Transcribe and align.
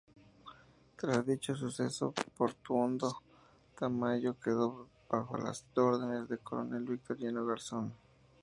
Tras 0.95 1.27
dicho 1.27 1.55
suceso, 1.55 2.11
Portuondo 2.35 3.21
Tamayo 3.77 4.35
quedó 4.39 4.89
bajo 5.07 5.37
las 5.37 5.63
órdenes 5.75 6.27
del 6.27 6.39
Coronel 6.39 6.85
Victoriano 6.85 7.45
Garzón. 7.45 7.93